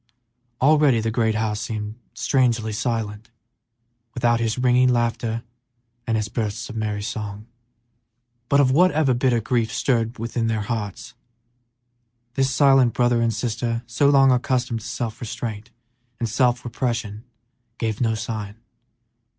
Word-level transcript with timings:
Already 0.59 0.99
the 0.99 1.11
great 1.11 1.35
house 1.35 1.61
seemed 1.61 1.93
strangely 2.15 2.73
silent 2.73 3.29
without 4.15 4.39
his 4.39 4.57
ringing 4.57 4.89
laughter, 4.89 5.43
his 6.07 6.27
bursts 6.27 6.71
of 6.71 6.75
merry 6.75 7.03
song. 7.03 7.45
But 8.49 8.59
of 8.59 8.71
whatever 8.71 9.13
bitter 9.13 9.39
grief 9.39 9.71
stirred 9.71 10.15
their 10.15 10.61
hearts, 10.61 11.13
this 12.33 12.49
silent 12.49 12.95
brother 12.95 13.21
and 13.21 13.31
sister, 13.31 13.83
so 13.85 14.09
long 14.09 14.31
accustomed 14.31 14.79
to 14.79 14.87
self 14.87 15.21
restraint 15.21 15.69
and 16.19 16.27
self 16.27 16.65
repression, 16.65 17.23
gave 17.77 18.01
no 18.01 18.15
sign. 18.15 18.55